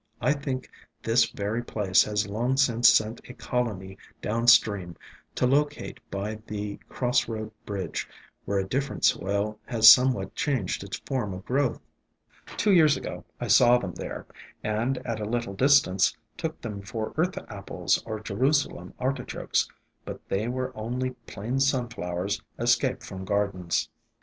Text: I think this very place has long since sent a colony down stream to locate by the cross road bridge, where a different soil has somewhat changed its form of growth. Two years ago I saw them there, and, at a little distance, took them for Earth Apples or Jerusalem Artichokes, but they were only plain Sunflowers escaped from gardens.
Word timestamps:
I 0.19 0.33
think 0.33 0.67
this 1.03 1.29
very 1.29 1.63
place 1.63 2.01
has 2.05 2.25
long 2.27 2.57
since 2.57 2.89
sent 2.89 3.21
a 3.29 3.35
colony 3.35 3.99
down 4.19 4.47
stream 4.47 4.95
to 5.35 5.45
locate 5.45 5.99
by 6.09 6.37
the 6.47 6.77
cross 6.89 7.27
road 7.29 7.51
bridge, 7.67 8.09
where 8.45 8.57
a 8.57 8.65
different 8.67 9.05
soil 9.05 9.59
has 9.67 9.87
somewhat 9.93 10.33
changed 10.33 10.83
its 10.83 10.97
form 11.05 11.35
of 11.35 11.45
growth. 11.45 11.79
Two 12.57 12.73
years 12.73 12.97
ago 12.97 13.25
I 13.39 13.45
saw 13.45 13.77
them 13.77 13.91
there, 13.93 14.25
and, 14.63 14.97
at 15.05 15.21
a 15.21 15.25
little 15.29 15.53
distance, 15.53 16.17
took 16.35 16.59
them 16.61 16.81
for 16.81 17.13
Earth 17.15 17.37
Apples 17.47 18.01
or 18.03 18.19
Jerusalem 18.21 18.95
Artichokes, 18.97 19.69
but 20.03 20.19
they 20.29 20.47
were 20.47 20.75
only 20.75 21.11
plain 21.27 21.59
Sunflowers 21.59 22.41
escaped 22.57 23.03
from 23.03 23.23
gardens. 23.23 23.87